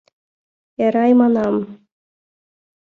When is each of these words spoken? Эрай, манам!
Эрай, 0.83 1.11
манам! 1.19 1.55